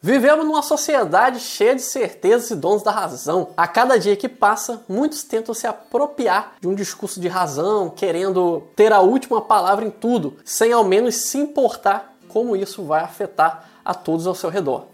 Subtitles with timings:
[0.00, 3.48] Vivemos numa sociedade cheia de certezas e dons da razão.
[3.56, 8.62] A cada dia que passa, muitos tentam se apropriar de um discurso de razão, querendo
[8.76, 13.68] ter a última palavra em tudo, sem ao menos se importar como isso vai afetar
[13.84, 14.86] a todos ao seu redor.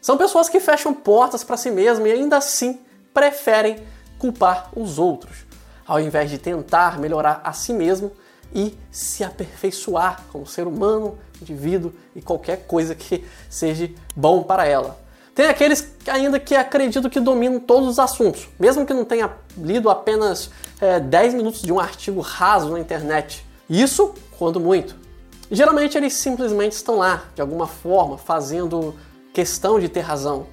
[0.00, 2.80] São pessoas que fecham portas para si mesmas e ainda assim
[3.12, 3.86] preferem
[4.18, 5.44] culpar os outros,
[5.86, 8.10] ao invés de tentar melhorar a si mesmo
[8.54, 14.98] e se aperfeiçoar como ser humano, indivíduo e qualquer coisa que seja bom para ela.
[15.34, 19.90] Tem aqueles ainda que acreditam que dominam todos os assuntos, mesmo que não tenha lido
[19.90, 23.46] apenas é, 10 minutos de um artigo raso na internet.
[23.68, 24.96] Isso quando muito.
[25.50, 28.94] Geralmente eles simplesmente estão lá, de alguma forma, fazendo
[29.32, 30.46] questão de ter razão,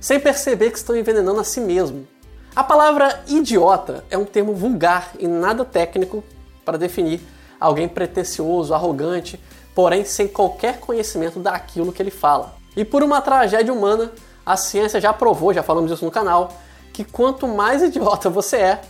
[0.00, 2.08] sem perceber que estão envenenando a si mesmo.
[2.56, 6.24] A palavra idiota é um termo vulgar e nada técnico
[6.64, 7.20] para definir
[7.60, 9.38] alguém pretensioso, arrogante,
[9.74, 12.54] porém sem qualquer conhecimento daquilo que ele fala.
[12.76, 14.10] E por uma tragédia humana,
[14.44, 16.52] a ciência já provou, já falamos isso no canal,
[16.92, 18.80] que quanto mais idiota você é,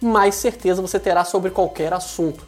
[0.00, 2.44] mais certeza você terá sobre qualquer assunto,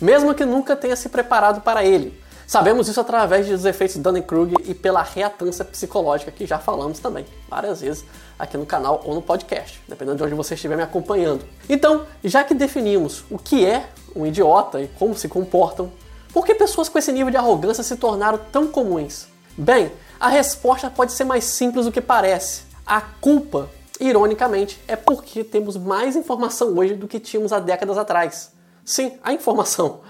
[0.00, 2.18] mesmo que nunca tenha se preparado para ele.
[2.46, 7.80] Sabemos isso através dos efeitos Dunning-Kruger e pela reatância psicológica, que já falamos também várias
[7.80, 8.04] vezes
[8.38, 11.44] aqui no canal ou no podcast, dependendo de onde você estiver me acompanhando.
[11.68, 15.90] Então, já que definimos o que é um idiota e como se comportam,
[16.32, 19.26] por que pessoas com esse nível de arrogância se tornaram tão comuns?
[19.58, 22.62] Bem, a resposta pode ser mais simples do que parece.
[22.86, 28.52] A culpa, ironicamente, é porque temos mais informação hoje do que tínhamos há décadas atrás.
[28.84, 30.00] Sim, a informação.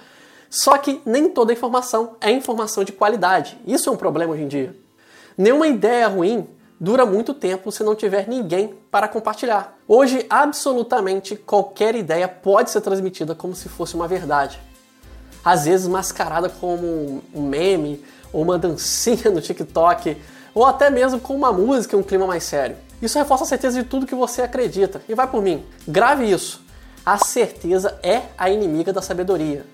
[0.49, 3.59] Só que nem toda informação é informação de qualidade.
[3.67, 4.77] Isso é um problema hoje em dia.
[5.37, 6.47] Nenhuma ideia ruim
[6.79, 9.77] dura muito tempo se não tiver ninguém para compartilhar.
[9.89, 14.61] Hoje, absolutamente qualquer ideia pode ser transmitida como se fosse uma verdade.
[15.45, 20.17] Às vezes mascarada como um meme ou uma dancinha no TikTok,
[20.55, 22.77] ou até mesmo com uma música e um clima mais sério.
[23.01, 25.03] Isso reforça a certeza de tudo que você acredita.
[25.09, 26.65] E vai por mim, grave isso.
[27.05, 29.65] A certeza é a inimiga da sabedoria.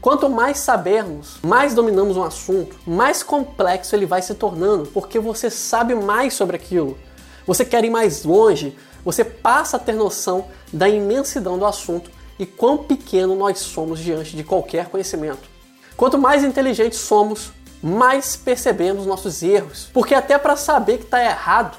[0.00, 5.50] Quanto mais sabermos, mais dominamos um assunto, mais complexo ele vai se tornando, porque você
[5.50, 6.96] sabe mais sobre aquilo.
[7.44, 12.46] Você quer ir mais longe, você passa a ter noção da imensidão do assunto e
[12.46, 15.48] quão pequeno nós somos diante de qualquer conhecimento.
[15.96, 17.50] Quanto mais inteligentes somos,
[17.82, 21.76] mais percebemos nossos erros, porque até para saber que está errado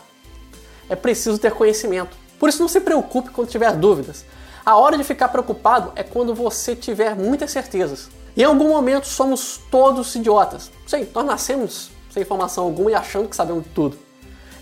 [0.89, 2.17] é preciso ter conhecimento.
[2.37, 4.25] Por isso não se preocupe quando tiver dúvidas.
[4.69, 8.07] A hora de ficar preocupado é quando você tiver muitas certezas.
[8.37, 10.69] Em algum momento somos todos idiotas.
[10.85, 13.97] Sim, nós nascemos sem informação alguma e achando que sabemos tudo.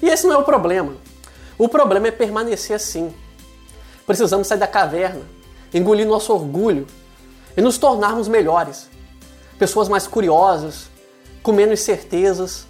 [0.02, 0.94] E esse não é o problema.
[1.58, 3.14] O problema é permanecer assim.
[4.06, 5.24] Precisamos sair da caverna,
[5.74, 6.88] engolir nosso orgulho
[7.58, 8.90] e nos tornarmos melhores.
[9.60, 10.90] Pessoas mais curiosas,
[11.44, 12.66] com menos certezas.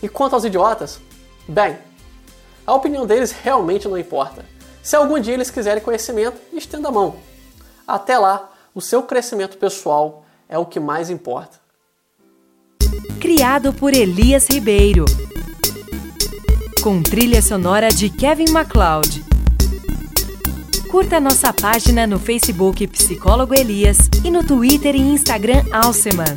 [0.00, 1.00] E quanto aos idiotas?
[1.48, 1.76] Bem,
[2.64, 4.53] a opinião deles realmente não importa.
[4.84, 7.16] Se algum dia eles quiserem conhecimento, estenda a mão.
[7.88, 11.58] Até lá, o seu crescimento pessoal é o que mais importa.
[13.18, 15.06] Criado por Elias Ribeiro.
[16.82, 19.24] Com trilha sonora de Kevin MacLeod.
[20.90, 26.36] Curta nossa página no Facebook Psicólogo Elias e no Twitter e Instagram Alceman.